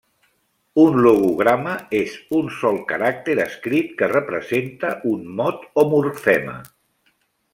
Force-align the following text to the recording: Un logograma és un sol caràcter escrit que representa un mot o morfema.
Un 0.83 0.95
logograma 1.07 1.73
és 1.97 2.15
un 2.37 2.49
sol 2.55 2.79
caràcter 2.93 3.35
escrit 3.45 3.93
que 4.01 4.09
representa 4.15 4.93
un 5.13 5.29
mot 5.41 5.71
o 5.83 5.87
morfema. 5.93 6.57